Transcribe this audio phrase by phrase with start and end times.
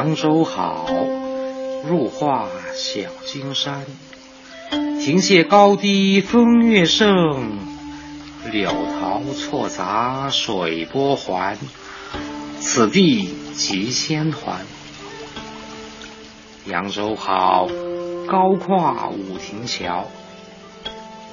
[0.00, 0.86] 扬州好，
[1.86, 3.84] 入画小金山。
[4.70, 7.58] 亭榭高低风月盛，
[8.50, 11.58] 柳桃错杂水波环。
[12.60, 14.64] 此地即仙团。
[16.64, 17.68] 扬州好，
[18.26, 20.06] 高跨五亭桥。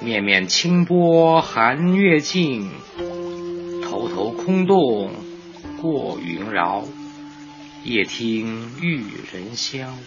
[0.01, 2.69] 面面清波寒月静，
[3.81, 5.11] 头头空洞
[5.81, 6.83] 过云饶。
[7.83, 9.97] 夜听玉人香。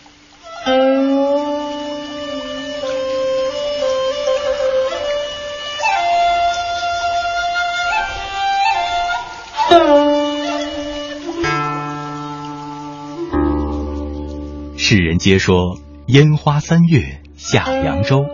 [14.76, 18.26] 世人皆说烟花三月下扬州，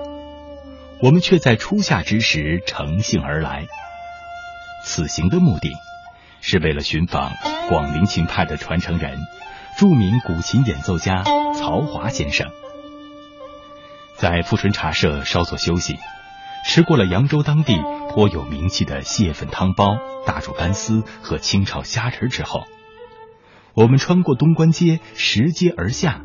[1.01, 3.67] 我们却在初夏之时乘兴而来。
[4.85, 5.71] 此行的目的，
[6.49, 7.33] 是为了寻访
[7.69, 9.19] 广陵琴派的传承人。
[9.77, 12.49] 著名古琴演奏家曹华先生，
[14.17, 15.99] 在富春茶社稍作休息，
[16.65, 17.77] 吃过了扬州当地
[18.11, 22.63] 颇有名气的蟹粉汤包、大煮干丝和清炒虾仁之后，
[23.75, 26.23] 我们穿过东关街，拾阶而下，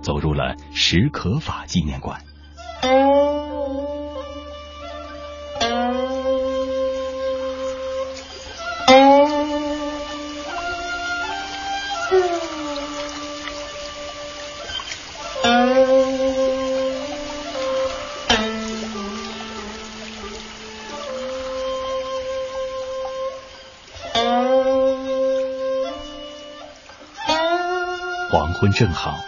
[0.00, 2.22] 走入了史可法纪念馆。
[28.62, 29.18] 昏正好，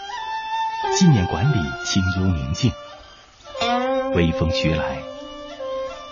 [0.97, 2.71] 纪念馆里清幽宁静，
[4.15, 5.03] 微风徐来，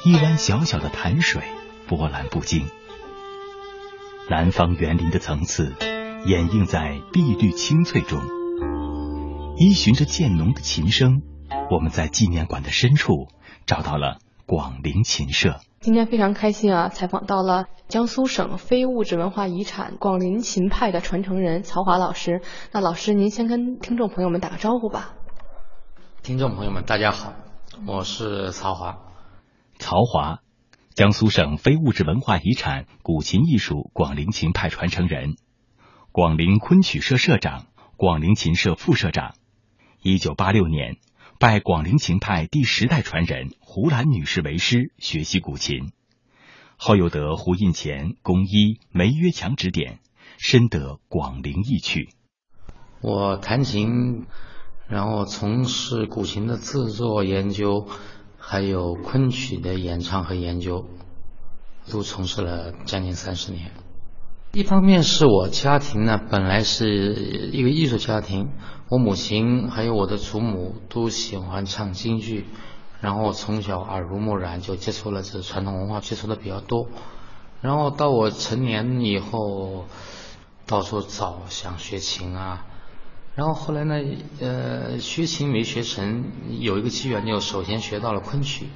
[0.05, 1.41] 一湾小小的潭水
[1.87, 2.69] 波澜不惊。
[4.29, 5.73] 南方园林的层次
[6.27, 8.21] 掩映在碧绿青翠中，
[9.57, 11.23] 依循着渐浓的琴声，
[11.71, 13.29] 我们在纪念馆的深处
[13.67, 15.61] 找到了广陵琴社。
[15.83, 16.91] 今天非常开心啊！
[16.91, 22.41] 采访到了江苏省非物质文化遗产广陵琴派的传承人曹华老师。
[22.71, 25.15] 那老师，您先跟听众朋友们打个招呼吧。
[26.23, 27.33] 听众朋友们，大家好，
[27.85, 29.01] 我是曹华。
[29.81, 30.39] 曹华，
[30.95, 35.35] 江苏省非物质文化遗产古琴艺术广陵琴派传承人，
[36.13, 37.67] 广陵昆曲社社长，
[37.97, 39.35] 广陵琴社副社长。
[40.01, 40.99] 一九八六年。
[41.43, 45.91] 拜广陵琴派第十代传人胡兰女士为师学习古琴，
[46.77, 49.99] 后又得胡应乾、龚一、梅约强指点，
[50.39, 52.11] 深得广陵意趣。
[53.01, 54.27] 我弹琴，
[54.87, 57.89] 然后从事古琴的制作研究，
[58.39, 60.87] 还有昆曲的演唱和研究，
[61.91, 63.73] 都从事了将近三十年。
[64.55, 67.15] 一方面是我家庭呢，本来是
[67.53, 68.51] 一个艺术家庭。
[68.91, 72.45] 我母亲还有我的祖母都喜欢唱京剧，
[73.01, 76.89] 然后从小耳濡目染就接触了这传统文化，接触的比较多。
[77.63, 79.87] 然后到我成年以后，
[80.67, 82.67] 到处找想学琴啊。
[83.35, 83.95] 然后后来呢，
[84.39, 86.27] 呃，学琴没学成，
[86.61, 88.67] 有一个机缘，就首先学到了昆曲。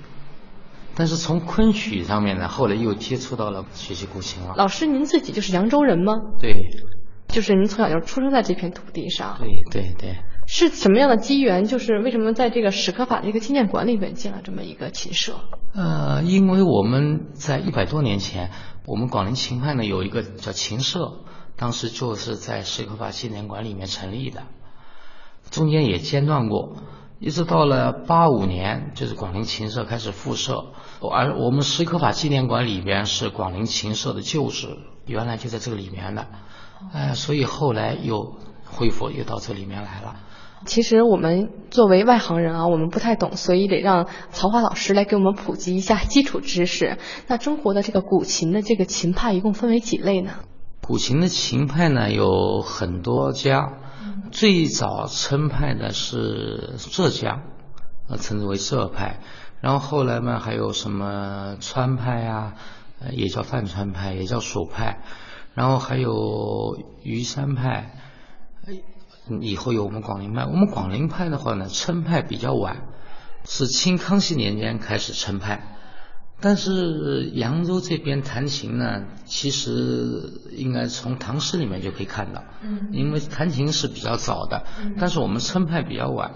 [0.97, 4.55] 但是从昆曲上面呢，后来又接触到了学习古琴了。
[4.57, 6.15] 老师，您自己就是扬州人吗？
[6.41, 6.55] 对。
[7.29, 11.65] 就是您从小就出生在这片土地上，对对对，是什么样的机缘？
[11.65, 15.34] 就是为什么在这个史可法这个纪念馆里面建了这么一个琴社？
[15.75, 18.53] 呃，因为我们在一百多年前，
[18.87, 21.25] 我们广陵琴派呢有一个叫琴社，
[21.57, 24.45] 当时就是在史可法纪念馆里面成立的，
[25.51, 26.77] 中间也间断过，
[27.19, 30.66] 一直到了八五年，就是广陵琴社开始复社，
[31.10, 34.77] 而我们史可法纪念馆里边是广陵琴社的旧址，
[35.07, 36.27] 原来就在这个里面的。
[36.92, 38.36] 哎，所以后来又
[38.66, 40.16] 恢复，又到这里面来了。
[40.66, 46.98] 其实我们作为外行人啊，我们不太懂，所以得让曹华老师来给我们普及一下基础知识。
[47.28, 50.33] 那中国的这个古琴的这个琴派一共分为几类呢？
[50.83, 53.72] 古琴的琴派呢有很多家，
[54.31, 57.43] 最早称派的是浙江，
[58.09, 59.21] 呃，称之为浙派。
[59.61, 62.55] 然后后来嘛，还有什么川派啊，
[63.13, 65.03] 也叫泛川派，也叫蜀派。
[65.55, 67.95] 然后还有虞山派，
[69.41, 70.45] 以后有我们广陵派。
[70.45, 72.89] 我们广陵派的话呢，称派比较晚，
[73.45, 75.76] 是清康熙年间开始称派。
[76.38, 84.65] 但是扬州这边弹琴呢，其实应该从唐诗里面就可以看到，嗯因为弹琴是比较早的。
[84.98, 86.33] 但是我们称派比较晚，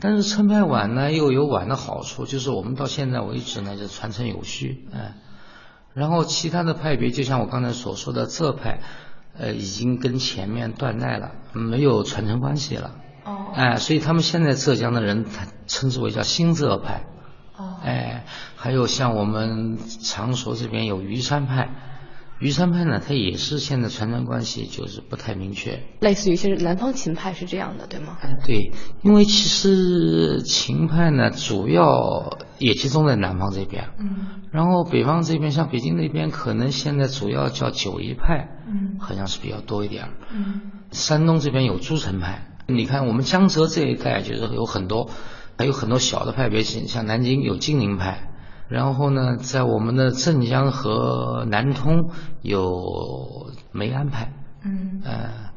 [0.00, 5.14] 但是称派晚呢，又有晚的好处，就是我们到现在为止呢，就传承有序，哎。
[5.94, 8.80] 然后其他的派别，就像我刚才所说的浙派，
[9.38, 12.96] 呃，已经跟前面断代了，没有传承关系了。
[13.24, 13.52] 哦。
[13.54, 17.04] 哎，所以他们现在浙江的人，他称之为叫新浙派。
[17.62, 17.80] 哦。
[17.84, 18.24] 哎，
[18.56, 21.68] 还有像我们常熟这边有虞山派，
[22.38, 25.82] 虞山派呢，它也是现在传承关系就是不太明确。
[26.00, 28.18] 类似于是南方秦派是这样的，对吗？
[28.20, 28.72] 哎，对，
[29.02, 33.90] 因为其实秦派呢，主要也集中在南方这边。
[33.98, 34.42] 嗯。
[34.50, 38.48] 然后北方这边，像北京那边，可能现在主要叫九一派。
[38.66, 38.98] 嗯。
[39.00, 40.08] 好像是比较多一点。
[40.32, 40.72] 嗯。
[40.90, 42.48] 山东这边有诸城派。
[42.68, 45.10] 你看，我们江浙这一带就是有很多，
[45.58, 48.30] 还有很多小的派别，像南京有金陵派，
[48.68, 52.10] 然后呢，在我们的镇江和南通
[52.42, 54.32] 有梅安派。
[54.64, 55.02] 嗯。
[55.04, 55.50] 呃，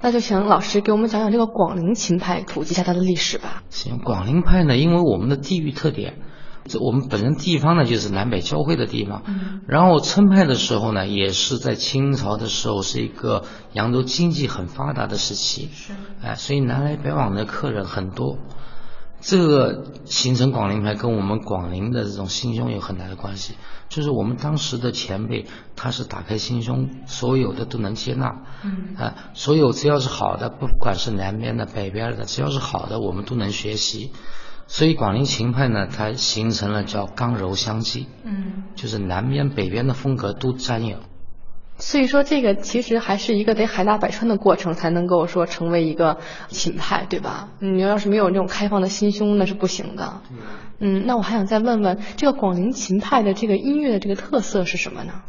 [0.00, 3.62] 那就请老师给我们讲讲这个广陵琴派，普及一下它的历史吧。
[3.70, 6.18] 行，广陵派呢，因为我们的地域特点，
[6.64, 9.22] 这我们本身地方呢就是南北交汇的地方。
[9.26, 9.62] 嗯。
[9.66, 15.68] 然后称派的时候呢，也是在清朝的时候是一个扬州经济很发达的时期。
[15.72, 15.92] 是。
[16.22, 18.38] 哎，所以南来北往的客人很多，
[19.26, 23.56] 这个形成广陵派跟我们广陵的这种心胸有很大的关系。
[23.88, 28.44] 就是我们当时的前辈，他是打开心胸，所有的都能接纳。
[28.62, 28.94] 嗯。
[28.96, 34.12] 啊，所有只要是好的，不管是南边的、北边的，只要是好的，我们都能学习。
[34.68, 38.06] 所以广陵秦派呢，它形成了叫刚柔相济。
[38.22, 38.62] 嗯。
[38.76, 40.98] 就是南边、北边的风格都沾有。
[41.78, 46.18] 所以说，这个其实还是一个得海纳百川的过程，才能够说成为一个
[46.48, 47.50] 琴派，对吧？
[47.60, 50.22] 你要是没有那种开放的心胸，那是不行的。
[50.78, 55.22] 嗯，那我还想再问问，这个广陵琴派的这个音乐的这个特色是什么呢？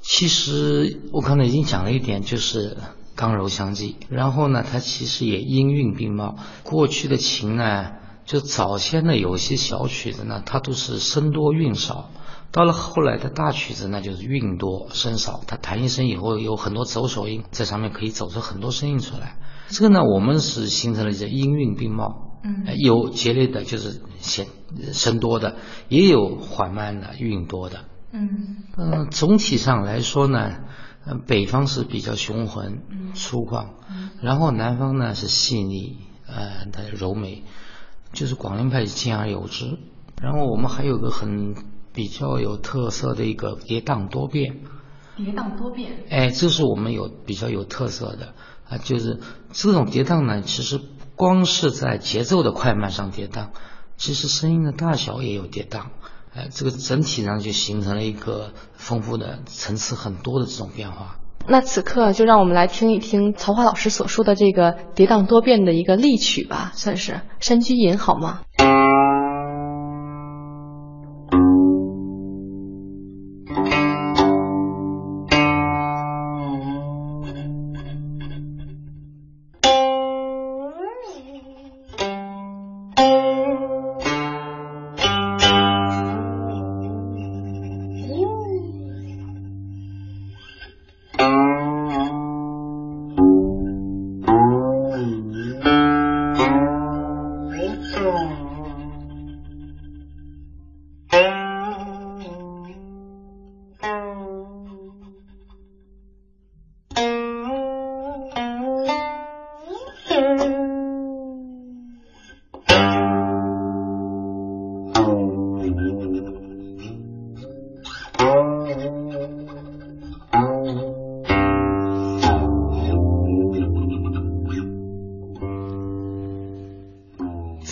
[0.00, 2.76] 其实我刚才已经讲了一点，就是
[3.14, 3.96] 刚柔相济。
[4.08, 6.36] 然后呢，它其实也音韵并茂。
[6.64, 7.92] 过去的琴呢，
[8.26, 12.10] 就早先的有些小曲子呢，它都是声多韵少。
[12.54, 19.38] 到了后来的大曲子那，就是韵多声少，它弹一声以后有很多走手音在上面，可以走出很多声音出来。
[19.70, 24.46] 这个呢，我们是形成了叫音韵并茂，嗯，有节律的，就是弦
[24.92, 25.56] 声多的，
[25.88, 27.80] 也有缓慢的韵多的，
[28.12, 30.60] 嗯嗯，总体上来说呢，
[31.06, 32.82] 嗯，北方是比较雄浑
[33.14, 33.70] 粗犷，
[34.22, 35.96] 然后南方呢是细腻，
[36.28, 37.42] 呃，它柔美，
[38.12, 39.76] 就是广陵派兼而有之。
[40.22, 41.73] 然后我们还有个很。
[41.94, 44.58] 比较有特色的一个跌宕多变，
[45.16, 48.34] 跌宕多变，哎，这是我们有比较有特色的
[48.68, 49.20] 啊，就是
[49.52, 50.80] 这种跌宕呢，其实
[51.14, 53.50] 光是在节奏的快慢上跌宕，
[53.96, 55.84] 其实声音的大小也有跌宕，
[56.34, 61.20] 哎，这个整体上就形成了一个丰富的层次很多的这种变化。
[61.46, 68.40] 那此刻就让我们来听一听曹华老师所说的这个跌宕多变的一个例曲吧，算是《山居吟》好吗？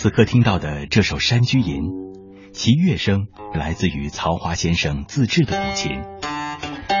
[0.03, 1.83] 此刻听到的这首《山居吟》，
[2.51, 6.01] 其乐声来自于曹华先生自制的古琴。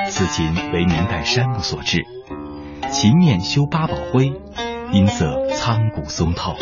[0.09, 2.05] 此琴为明代山木所制，
[2.89, 4.31] 琴面修八宝灰，
[4.93, 6.55] 音色苍古松透。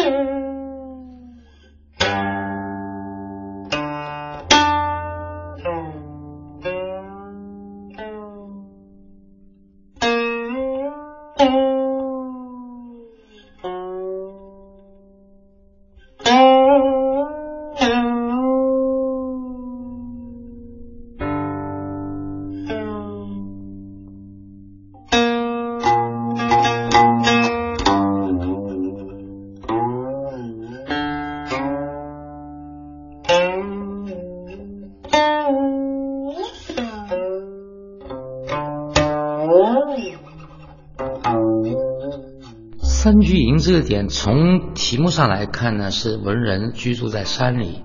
[43.72, 47.84] 这个点，从题目上来看呢，是文人居住在山里，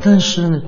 [0.00, 0.62] 但是呢，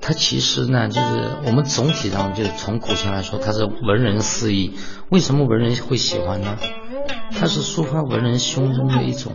[0.00, 4.76] 它其实呢，就是我们总体上就是从古琴来说，它是文人四意。
[5.10, 6.56] 为什么文人会喜欢呢？
[7.38, 9.34] 它是抒发文人胸中的一种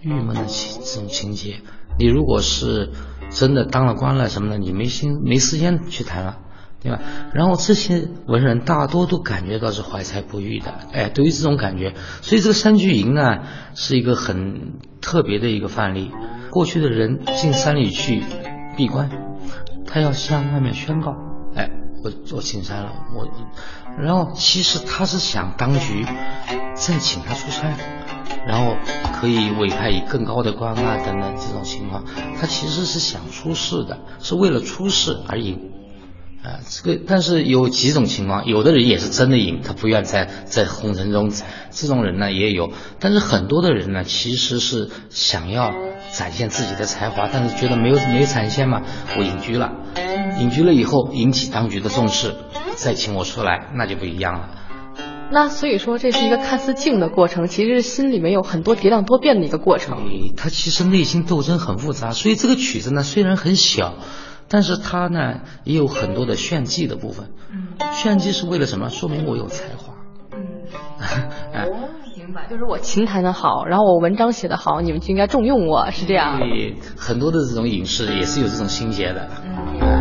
[0.00, 1.60] 郁闷的情这种情节。
[1.96, 2.90] 你如果是
[3.30, 6.38] 真的当了官了什么的，你没心没时间去弹了，
[6.80, 7.00] 对吧？
[7.34, 13.40] 然后这些文人大多都感觉到是怀才不遇的，哎，对于这种感觉，所以这个山居营呢
[13.74, 16.10] 是一个很特别的一个范例。
[16.50, 18.22] 过去的人进山里去
[18.76, 19.10] 闭关，
[19.86, 21.16] 他要向外面宣告，
[21.54, 21.70] 哎，
[22.02, 23.28] 我我进山了，我，
[23.98, 26.04] 然后其实他是想当局
[26.74, 27.76] 再请他出山。
[28.46, 28.74] 然后
[29.20, 32.04] 可以委派以更高的官啊等等这种情况，
[32.40, 35.69] 他其实是想出世的，是为了出世而赢，
[36.42, 41.30] 啊，这个但是有几种情况，有的人也是真的赢，他不愿在在红尘中，
[41.70, 45.70] 这种人呢也有，但是很多的人呢其实是想要
[46.12, 48.80] 展现自己的才华，但是觉得没有没有展现嘛，
[49.18, 49.72] 我隐居了，
[50.38, 52.34] 隐居了以后引起当局的重视，
[52.74, 54.48] 再请我出来，那就不一样了。
[55.32, 59.98] 那所以说，这是一个看似静的过程，其实是心里面有很多跌宕多变的一个过程。
[60.36, 63.94] 他其实内心斗争很复杂，所以这个曲子呢虽然很小，
[64.50, 67.30] 但是他呢也有很多的炫技的部分。
[67.52, 68.90] 嗯，炫技是为了什么？
[68.90, 69.94] 说明我有才华。
[70.32, 70.38] 嗯，
[71.54, 71.66] 哎，
[72.18, 76.38] 明白，就是我琴弹的好，然后我文章写的好，你们就应该重用我，是这样。
[76.38, 79.28] 所以，很多的这种影视也是有这种心结的。
[79.44, 79.99] 嗯。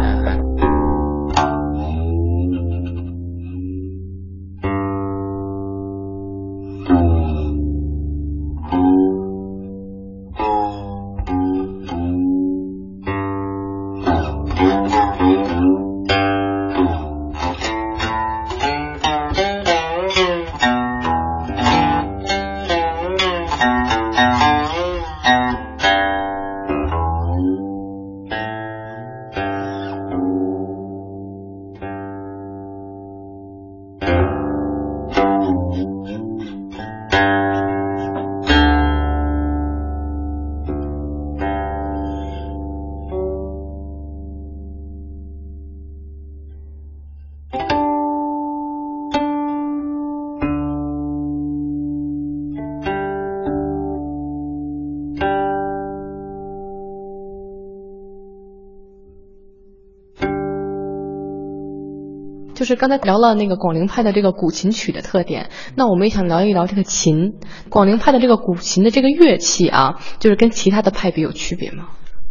[62.56, 67.36] 就是刚才聊了那个广陵派的这个古琴曲的特点，那我们也想聊一聊这个琴。
[67.70, 71.88] 广陵派的这个古琴的这个乐器啊，就是跟其他的派别有区别吗？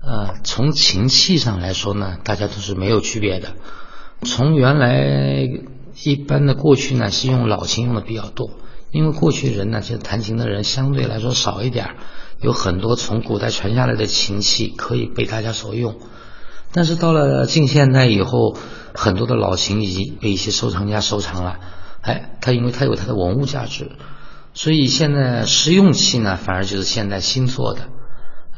[0.06, 3.54] 呃，从琴器上来说呢，大家都是没有区别的。
[4.22, 5.48] 从原来
[6.04, 8.50] 一般的过去呢，是用老琴用的比较多，
[8.92, 11.90] 因为过去人呢，其实弹琴的人相对来说少一点，
[12.40, 15.96] 有很多从古代传下来的琴器可以被大家所用。
[16.72, 18.56] 但是到了近现代以后，
[18.94, 21.60] 很多的老琴已经被一些收藏家收藏了，
[22.02, 23.92] 哎，它因为它有它的文物价值，
[24.52, 27.88] 所以现在实用器呢，反而就是现在新做的。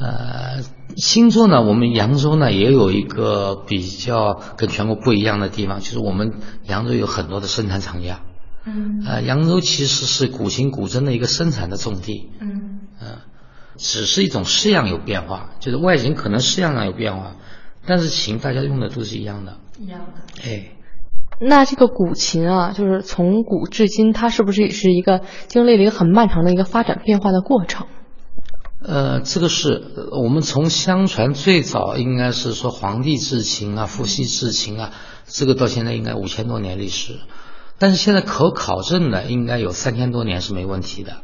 [0.01, 0.63] 呃，
[0.97, 6.33] 星座呢，我们扬州呢也有一个比较跟全国不一样的地方，就是我们
[6.65, 8.21] 扬州有很多的生产厂家。
[8.65, 9.05] 嗯。
[9.07, 12.31] 呃，扬州其实是古琴古筝的一个生产的重地。
[12.41, 12.81] 嗯。
[13.03, 13.19] 嗯，
[13.77, 17.37] 只是一种式样有变化，就是外形可能式样上有变化。
[17.87, 20.49] 但是琴大家用的都是一样的，一样的。
[20.49, 20.73] 哎，
[21.41, 27.87] 那这个古琴啊，就是从古至今，它是不是也是一个经历了一个很漫长的一个发展变化的过程？
[28.83, 34.93] 呃，这个是我们从相传最早应该是说皇帝制琴啊，伏羲制琴啊，
[35.27, 37.21] 这个到现在应该五千多年历史，
[37.79, 41.23] 但是现在可考证的应该有三千多年是没问题的。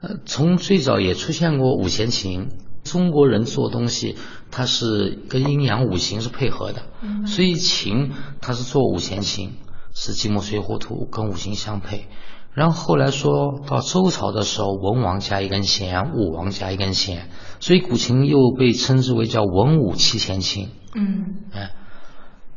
[0.00, 2.50] 呃，从最早也出现过五弦琴。
[2.84, 4.14] 中国人做东西，
[4.50, 6.82] 它是跟阴阳五行是配合的，
[7.26, 8.12] 所以琴
[8.42, 9.54] 它是做五弦琴，
[9.94, 12.06] 是金木水火土跟五行相配。
[12.54, 20.70] 然后后来说到周朝的时候，文王加一根弦，武王加一根弦，所以古琴又被称之为叫文武七弦琴。
[20.94, 21.72] 嗯，哎，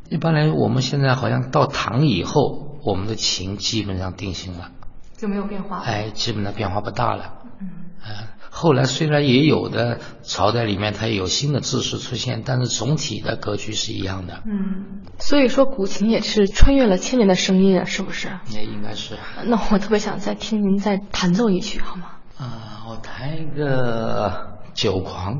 [0.09, 4.69] 一般来我们现在好像到唐以后，我们的琴基本上定型了，
[5.17, 5.79] 就没有变化。
[5.79, 7.39] 哎，基本上变化不大了。
[7.59, 7.69] 嗯，
[8.03, 8.27] 哎。
[8.59, 14.41] 后来虽然也有的朝代里面它也有新的制式出现，但是总体的格局是一样的。
[14.47, 18.29] 嗯，所以说古琴也是穿越了千年的声音啊，是不是？
[18.49, 19.15] 也应该是。
[19.45, 22.13] 那我特别想再听您再弹奏一曲，好吗？
[22.39, 25.35] 啊，我弹一个《酒狂》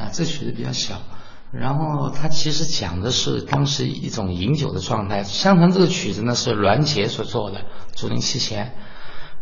[0.00, 1.02] 啊，这曲子比较小，
[1.50, 5.24] 然后它其实讲的是当时一种饮酒的状态。
[5.24, 7.62] 相传这个曲子呢是栾杰所做的，
[7.96, 8.72] 竹林七贤，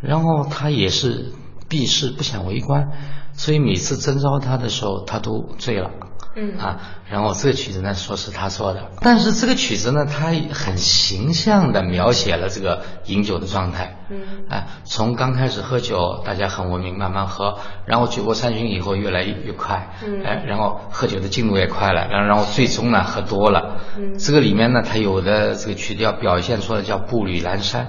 [0.00, 1.34] 然后他也是。
[1.68, 2.88] 避世不想为官，
[3.34, 5.90] 所以每次征召他的时候，他都醉了。
[6.36, 6.56] 嗯。
[6.58, 13.96] 啊，然后这个曲子呢说是他说的，但是这个曲子呢，它很形象的描写了这个饮酒的状态。
[14.10, 14.20] 嗯。
[14.48, 20.22] 啊，从刚开始喝酒，大家很文明，慢慢喝，然后酒过三巡以后越来越快，嗯。
[20.24, 24.16] 哎，然后喝酒的进度也快了，然后然后最终呢喝多了，嗯。
[24.18, 27.86] 这个里面呢，它有的这个曲调表现出来叫步履蹒跚，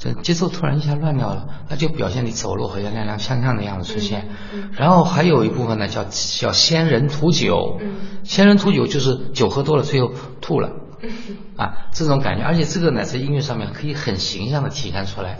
[0.00, 4.30] 这节奏突然一下乱掉了，那就表现你走路好像踉踉跄跄的样子出现。
[4.54, 10.70] 嗯然后还有一部分呢叫叫仙人吐酒，嗯仙人吐酒就是酒喝多了最后吐了，
[11.02, 11.12] 嗯
[11.58, 15.36] 啊，这种感觉，而且这个呢在音乐上面可以很形象的体现出来。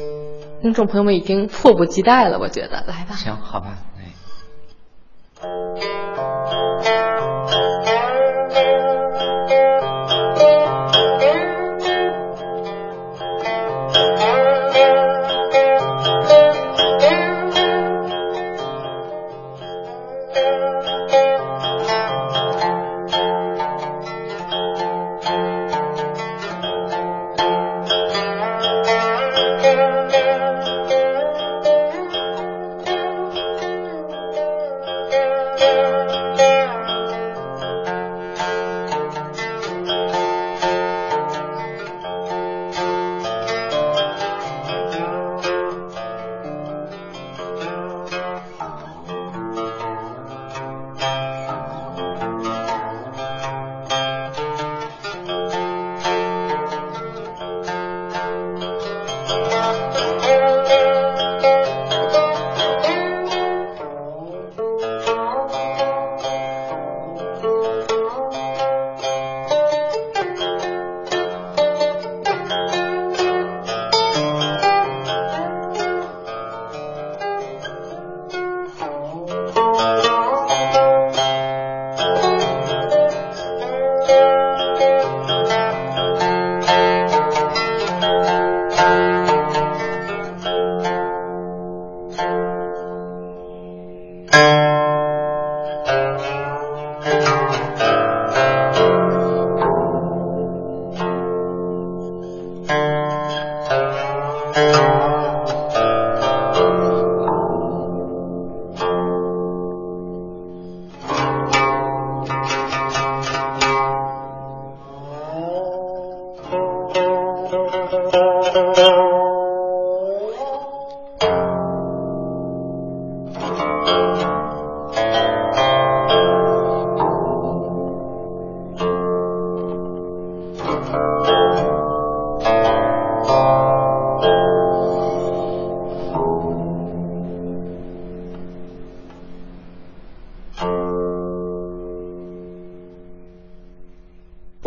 [0.60, 3.14] 听众朋友们已经迫不及待了，我觉得，来吧。
[3.16, 3.78] 行，好吧，
[5.42, 6.09] 哎。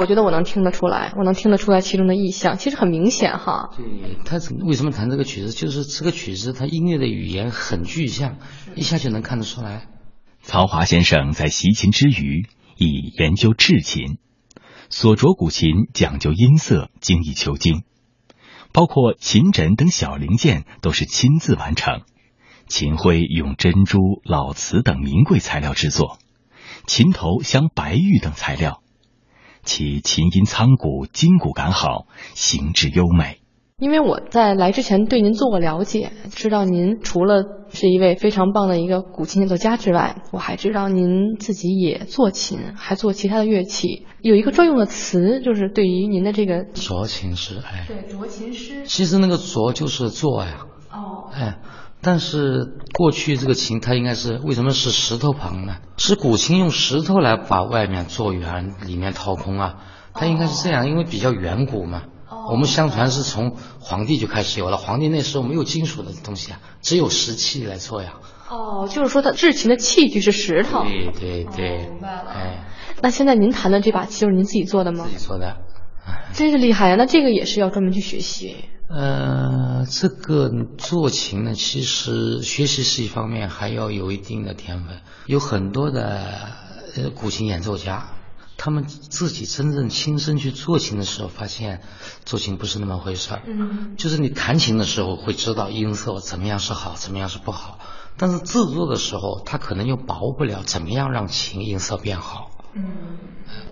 [0.04, 3.70] 我觉得我能听得出来，我能听得出来其中的意象，其实很明显哈。
[3.78, 5.54] 对，他为什么弹这个曲子？
[5.54, 8.36] 就是这个曲子，它音乐的语言很具象，
[8.76, 9.88] 一下就能看得出来。
[10.42, 14.18] 曹华先生在习琴之余，以研究制琴，
[14.90, 17.84] 所着古琴讲究音色，精益求精，
[18.74, 22.02] 包括琴枕等小零件都是亲自完成。
[22.68, 26.18] 琴徽用珍珠、老瓷等名贵材料制作，
[26.88, 28.83] 琴头镶白玉等材料，
[29.64, 33.40] 其琴音苍古，筋骨感好，形制优美。
[33.80, 44.06] 因为我在来之前对您做过了解，知道您除了是一位非常棒的一个古琴演奏家之外，我还知道您自己也做琴，还做其他的乐器。
[44.22, 48.86] 有一个专用的词，就是对于您的这个酌琴师，哎，对酌琴师。
[48.86, 51.58] 其实那个酌就是做呀，哦，哎，
[52.04, 55.78] 但是过去这个琴它应该是为什么是石头旁呢？
[55.98, 59.76] 是古琴用石头来把外面做圆，里面掏空啊，
[60.14, 62.04] 它应该是这样，因为比较远古嘛。
[62.52, 68.16] 我们相传是从皇帝就开始有了，皇帝那时候没有金属的东西啊，只有石器来做呀。
[68.50, 70.84] 哦，就是说它制琴的器具是石头。
[70.84, 72.66] 对对对，哦明白了哎，
[73.02, 75.12] 那现在您弹的这把琴就是您自己做的吗自？
[75.12, 75.58] 己做的。
[76.34, 76.96] 真是厉害呀！
[76.96, 78.56] 那这个也是要专门去学习。
[78.90, 85.00] 呃，这个做琴呢，其实学习是一方面，还要有一定的天分。
[85.26, 86.22] 有很多的
[86.96, 88.08] 呃古琴演奏家，
[88.58, 91.82] 他们自己真正亲身去做琴的时候，发现
[92.26, 93.42] 做琴不是那么回事儿。
[93.48, 97.80] 嗯就是你弹琴的时候会知道音色怎么样是好，怎么样是不好，
[98.18, 102.52] 但是制作的时候，他可能又把握不了怎么样让琴音色变好。
[102.76, 102.84] 嗯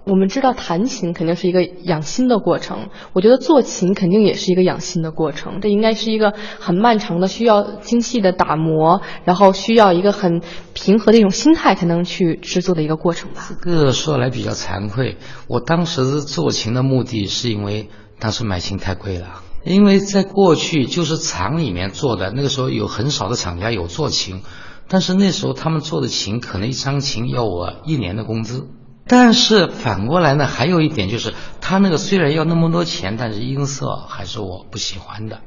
[0.03, 5.61] 我们知道弹琴肯定是一个养心的过程，我觉得做琴肯定也是一个养心的过程。
[5.61, 10.41] 这应该是一个很漫长的，需要精细的打磨，然后需要一个很
[10.73, 13.49] 平和的一种心态才能去制作的一个过程吧。
[13.63, 24.41] 这个说来比较惭愧，我当时做琴的目的是因为当时买琴太贵了，因为在过去就是厂里面做的，那个时候有很少的厂家有做琴，
[24.87, 28.67] 但是那时候他们做的琴可能一张琴要我一年的工资。
[29.11, 35.41] 但是反过来呢，还有一点就是，他那个虽然要那么多钱，但是音色还是我不喜欢的。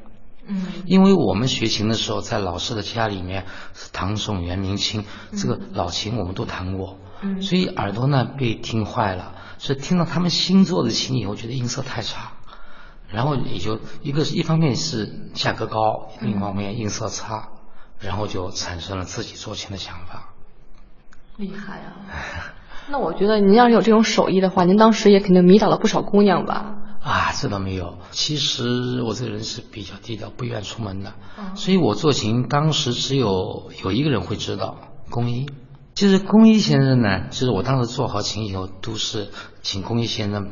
[0.46, 3.46] 嗯，因为我们学琴的时候，在老师的家里面，
[3.94, 12.32] 唐宋元明清这个老琴我们都弹过，嗯，所以耳朵呢被听坏了，是听到他们新做的琴以后，觉得音色太差，
[13.08, 17.48] 然后也就一个一方面是价格高，另一方面音色差，
[17.98, 20.34] 然后就产生了自己做琴的想法。
[21.38, 22.52] 厉害啊！
[22.88, 26.76] 那我觉得您要是有这种手艺的话，您当时也肯定迷倒了不少姑娘吧？
[27.00, 27.98] 啊，这倒没有。
[28.10, 31.14] 其实我这个人是比较低调，不愿出门的。
[31.38, 34.76] 嗯所以我做琴当时只有有一个人会知道，
[35.10, 35.46] 工一。
[35.94, 39.28] 其实工一先生呢，就是我当时做好琴以后，都是
[39.62, 40.48] 请工一先生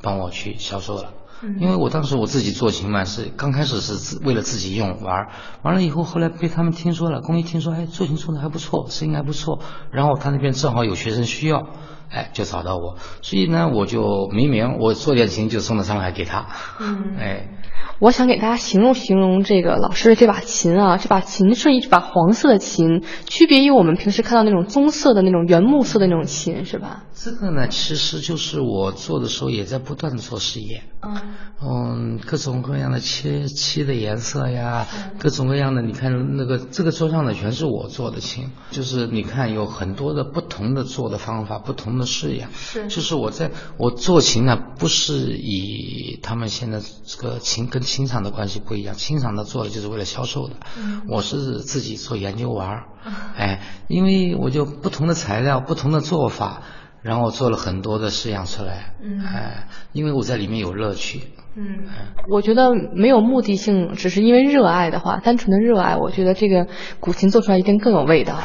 [0.00, 1.12] 帮我去销售了。
[1.58, 5.28] 因为我当时我自己做琴嘛，是刚开始是自为了自己用玩儿，
[5.62, 11.66] 完了以后，后来被他们听说了，工艺听说，哎，做琴做的还不错，声音还不错，然后他那边正好有学生需要，
[12.10, 16.46] 哎，就找到我，所以呢，我就明明我做点琴就送到上海给他，
[16.78, 17.16] 嗯。
[17.18, 17.48] 哎，
[17.98, 27.04] 我想给大家形容形容这个老师的这把琴啊，这把琴是一把黄色的琴，区别于我们平时看到那种棕色的那种原木色的那种琴，是吧？
[27.14, 34.86] 这个呢，其实就是我做的时候也在不断的做实验，嗯嗯，各种各样的漆漆的颜色呀，
[35.18, 50.56] 各种各样的，你看那个这个桌上的全是我做的琴，就是你看有很多的不同的做的方法，不同的式样，是就是我在我做琴呢，不是以他们现在这个琴跟琴厂的关系不一样，琴厂的做的就是为了销售的，
[51.08, 52.84] 我是自己做研究玩儿，
[53.36, 56.62] 哎，因为我就不同的材料，不同的做法。
[57.02, 61.88] 然后做了很多的试样出来，嗯哎，因为我在里面有乐趣，嗯，
[62.30, 66.66] 我觉得没有目的性，只是因为热爱的话，单纯的热爱，我觉得这个
[67.00, 68.38] 古琴做出来一定更有味道。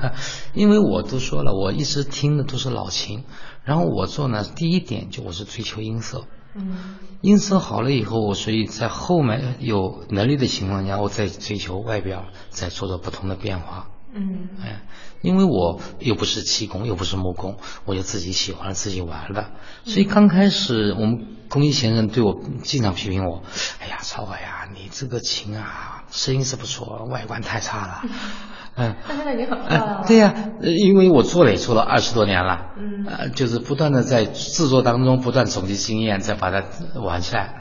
[0.52, 3.24] 因为我都说了，我一直听的都是老琴，
[3.64, 6.76] 然后我做呢，第一点就我是追求音色，嗯
[7.22, 13.88] 音色好了以后，我所以在后面有能力的情况下，我再追求外表，再做做不同的变化。
[14.12, 14.82] 嗯哎，
[15.22, 19.52] 因为我又不是气功，又不是木工，我就自己喜欢自己玩的，
[19.84, 23.42] 所以刚开始我们工艺先生对我经常批评我，
[23.80, 28.02] 哎呀，曹伟呀，你这个琴啊，声音是不错，外观太差了。
[28.74, 36.62] 嗯，但现在已经很漂亮了哎，对呀、呃因为我做了也做了二十多年了，嗯呃，就是不断的在制作当中不断总结经验，再把它
[37.00, 37.54] 完善。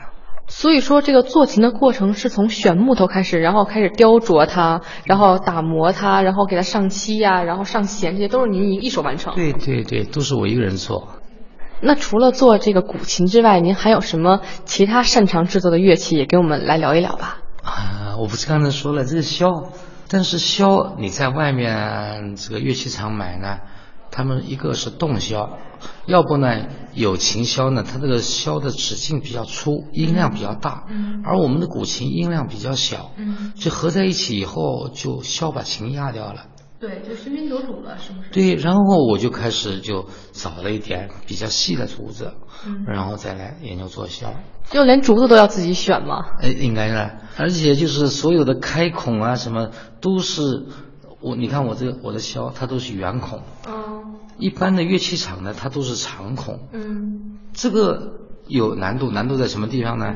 [0.47, 9.33] 所以说，这个做琴的过程是从选木头开始，然后开始雕琢它，然后打磨它，然后给它上漆呀、然后上弦，这些都是您一一手完成。
[9.35, 11.07] 对对对，都是我一个人做。
[11.81, 17.37] 那除了做这个古琴之外，您还有什么其他擅长制作的乐器，也给我们来聊一聊吧？
[17.63, 19.69] 啊，我不是刚才说了这个箫，
[20.11, 23.59] 但是箫你在外面这个乐器厂买呢，
[24.11, 25.51] 他们一个是洞箫，
[26.05, 36.47] 要不呢有琴箫呢，它这个箫的直径比较粗，音量比较大，嗯而我们的古琴音量比较小，嗯就合在一起以后，就箫把琴压掉了。
[36.81, 38.31] 对，就喧宾夺主了，是不是？
[38.31, 42.33] 对，然后我就开始就找了一点比较细的竹子，
[42.65, 44.33] 嗯然后再来研究做箫。
[44.71, 46.25] 就连竹子都要自己选吗？
[46.41, 49.69] 哎，应该的，而且就是所有的开孔啊，什么
[50.01, 50.41] 都是
[51.19, 60.15] 我，你看我这个我的箫，它都是圆孔，嗯一般的乐器厂呢，它都是长孔，嗯这个有难度，难度在什么地方呢？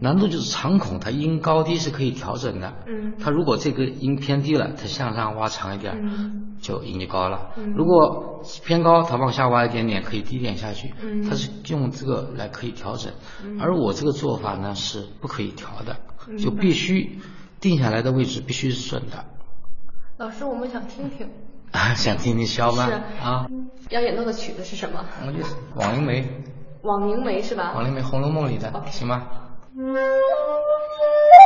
[0.00, 2.72] 难度就是长孔，它音高低是可以调整的。
[2.86, 7.50] 嗯它如果这个音偏低了，它向上挖长一点，嗯就音就高了。
[7.56, 10.92] 嗯如果偏高，它往下挖一点点，可以低点下去。
[11.02, 13.12] 嗯它是用这个来可以调整。
[13.44, 15.96] 嗯而我这个做法呢是不可以调的，
[16.28, 17.18] 明就必须
[17.60, 19.24] 定下来的位置必须是准的。
[20.18, 21.30] 老师，我们想听听，
[21.72, 22.86] 啊， 想听听肖吗？
[22.86, 23.46] 是啊，
[23.90, 25.04] 要演奏的曲子是什么？
[25.26, 26.26] 我就是枉凝眉，
[26.82, 27.72] 枉凝眉是吧？
[27.74, 29.26] 枉凝眉《红楼梦》里的，行吗？
[29.78, 31.45] 嗯。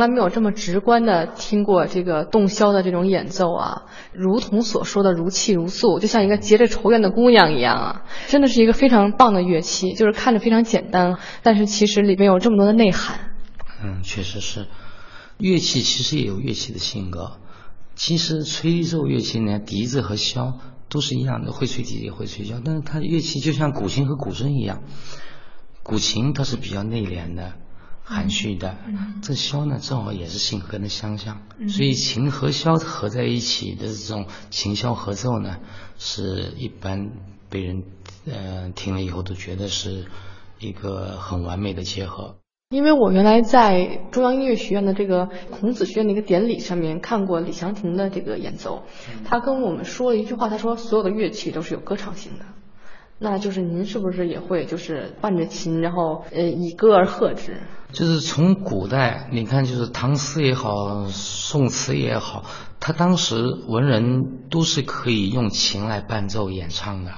[0.00, 3.82] 从来没有这么直观的听过这个洞箫的这种演奏啊，
[4.14, 13.30] 如同所说的如泣如诉，就像一个结着愁怨的姑娘一样啊，真的是一个非常棒的乐器，就是看着非常简单，但是其实里面有这么多的内涵。
[13.84, 14.68] 嗯，确实是，
[15.36, 17.32] 乐器其实也有乐器的性格。
[17.94, 20.54] 其实吹奏乐器呢，笛子和箫
[20.88, 24.82] 都是一样的，会吹笛也会吹箫，但是它乐器就像古琴和古筝一样，
[25.82, 27.52] 古琴它是比较内敛的。
[28.10, 28.76] 含蓄的，
[29.22, 35.58] 这箫呢正好也是性格的相像，所以琴和箫合在一起的这种琴箫合奏呢，
[35.96, 37.12] 是一般
[37.48, 37.84] 被人
[38.26, 40.06] 呃听了以后都觉得是
[40.58, 42.34] 一个很完美的结合。
[42.70, 48.82] 因为我原来在中央音乐学院的这个孔子学院的一个典礼上面看过李祥霆的这个演奏，
[49.24, 52.44] 他跟我们说了一句话，他说所有的乐器都是有歌唱性的。
[53.22, 57.58] 那就是您是不是也会就是伴着琴，然后呃以歌而和之？
[57.92, 62.44] 就是从古代你看，就是唐诗也好，宋词也好，
[62.80, 63.36] 他当时
[63.68, 67.10] 文人都是可以用琴来伴奏演唱的。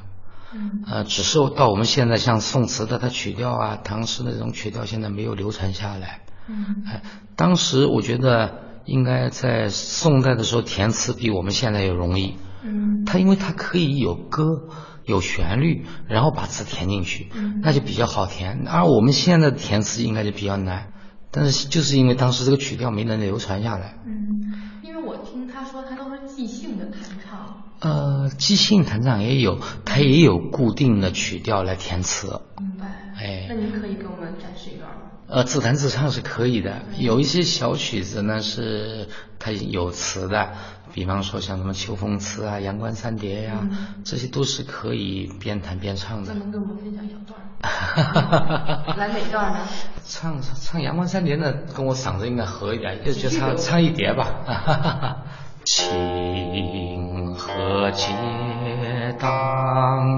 [0.53, 0.83] 嗯。
[0.91, 6.23] 呃，只是到我们现在，像宋词的它曲调啊，唐诗的这种曲调现在没有流传下来。
[6.49, 6.83] 嗯。
[6.87, 7.03] 哎，
[7.37, 12.35] 当时我觉得应该在宋代的时候填词比我们现在要容易。
[12.65, 13.05] 嗯。
[13.07, 14.69] 它因为它可以有歌。
[15.05, 17.29] 有旋律，然后把词填进去，
[17.62, 18.67] 那就比较好填。
[18.69, 20.93] 而我们现在的填词应该就比较难，
[21.31, 23.95] 但是就是因为当时这个曲调没能流传下来。
[24.07, 27.62] 嗯，因为我听他说他都是即兴的弹唱。
[27.81, 32.41] 呃，即兴弹唱也有，他也有固定的曲调来填词。
[32.59, 32.87] 明白。
[33.17, 35.12] 哎，那您可以给我们展示一段吗？
[35.29, 39.09] 呃，自弹自唱是可以的，有一些小曲子呢是
[39.39, 40.51] 它有词的。
[40.93, 43.67] 比方说像什么《秋风词》啊，《阳关三叠》呀，
[44.05, 46.35] 这些都是可以边弹边唱的。
[46.35, 47.41] 能跟我们分享段？
[48.99, 49.61] 来哪段呢？
[50.07, 55.17] 唱唱《阳关三叠》呢，跟我嗓子应该合一点，就就唱唱一叠吧。
[55.65, 60.12] 清河街当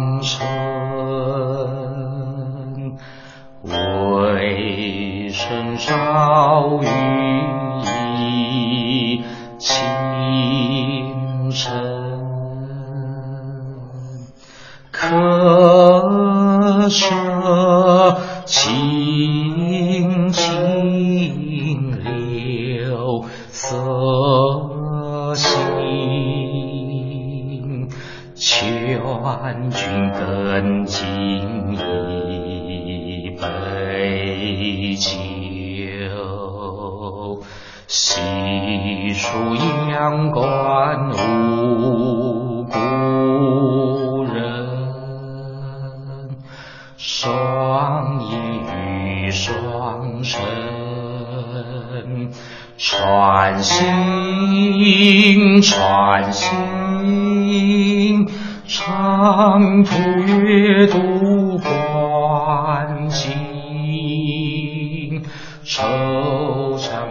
[65.65, 67.09] 惆怅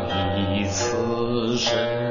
[0.54, 2.03] 一次生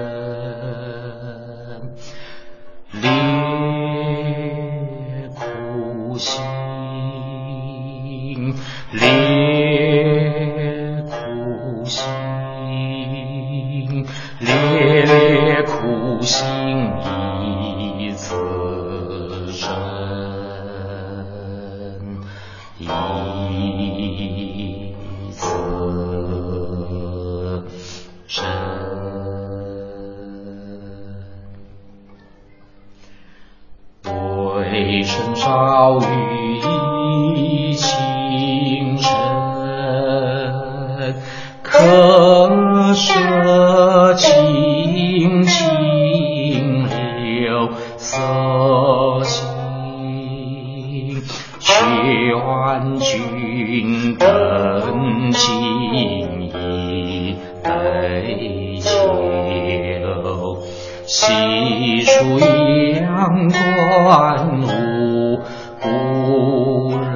[64.14, 65.40] 关无
[65.80, 67.08] 故人。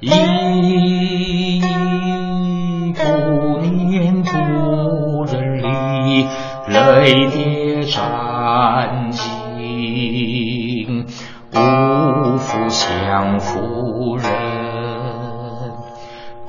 [0.00, 1.60] 忆
[2.94, 6.26] 不念故人离，
[6.68, 11.04] 泪叠沾襟，
[11.52, 14.24] 无复相负人。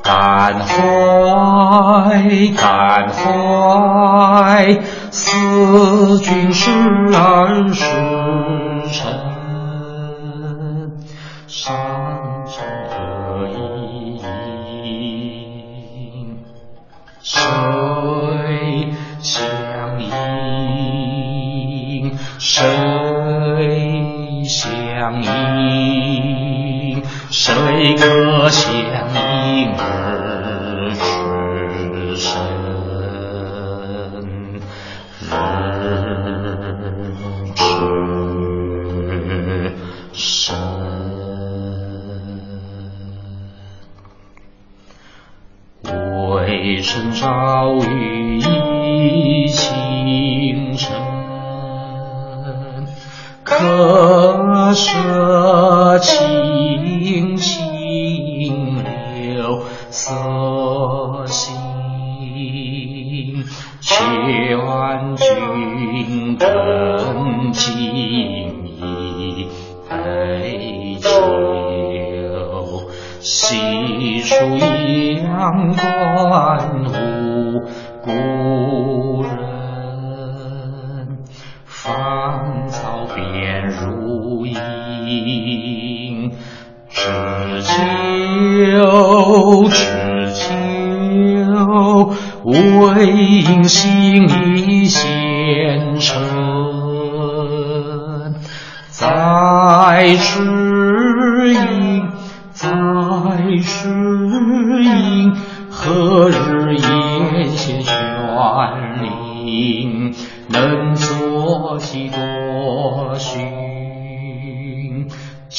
[0.01, 2.23] 感怀，
[2.55, 4.79] 感怀，
[5.17, 6.69] 思君时
[7.11, 8.66] 而时
[46.59, 50.97] 为身朝雨浥轻尘，
[53.43, 57.66] 客舍青青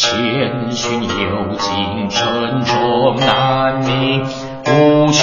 [0.00, 1.08] 千寻有
[1.56, 4.22] 尽，城中难觅，
[4.64, 5.18] 无穷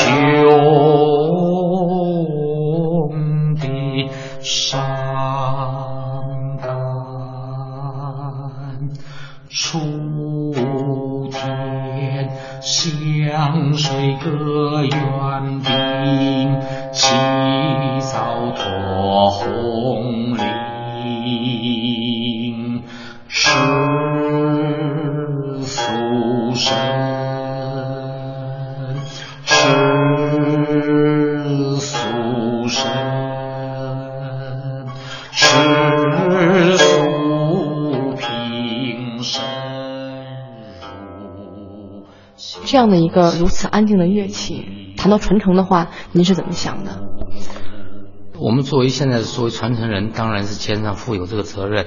[3.56, 4.10] 的
[4.42, 4.85] 山。
[43.16, 47.00] 个如此安静的乐器，谈到传承的话，您是怎么想的？
[48.38, 51.86] 我们作为现在作为传承人，当然是肩上负有这个责任。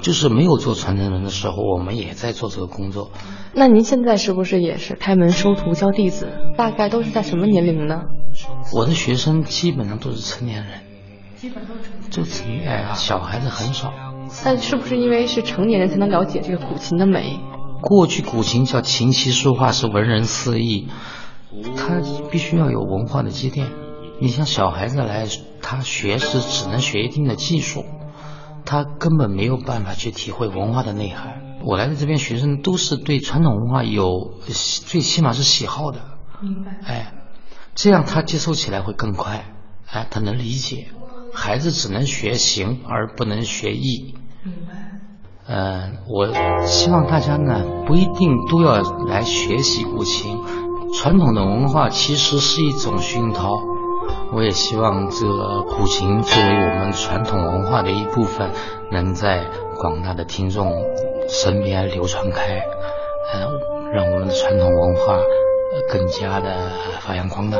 [0.00, 3.10] 就是没有做传承人的时候，我们也在做这个工作。
[3.54, 6.28] 那您现在是不是也是开门收徒教弟子？
[6.56, 8.04] 大概都是在什么年龄呢？
[8.74, 10.80] 我的学生基本上都是成年人，
[11.36, 13.92] 基本都是就成年哎，小孩子很少。
[14.42, 17.38] 但是不是因为是成年人才能了解这个古琴的美？
[17.82, 20.88] 过去古琴叫琴棋书画是文人四艺，
[21.76, 23.68] 他必须要有文化的积淀。
[24.20, 25.26] 你像小孩子来，
[25.60, 27.84] 他学是只能学一定的技术，
[28.64, 31.58] 他根本没有办法去体会文化的内涵。
[31.64, 36.00] 我来的这边学生都是对传统文化有最起码是喜好的，
[36.40, 36.78] 明白。
[36.84, 37.12] 哎，
[37.74, 39.44] 这样他接受起来会更快，
[39.90, 40.86] 哎，他能理解。
[41.34, 44.14] 孩子只能学形而不能学艺。
[44.44, 44.91] 明白。
[45.52, 46.26] 呃，我
[46.64, 50.38] 希望大家呢不一定都要来学习古琴，
[50.94, 53.60] 传统的文化其实是一种熏陶。
[54.32, 58.50] 我也希望这个古琴作为我们传统文化的一部分，
[58.90, 59.44] 能在
[59.78, 60.72] 广大的听众
[61.28, 62.62] 身边流传开，
[63.34, 65.18] 呃，让我们的传统文化
[65.92, 67.58] 更加的发扬光大。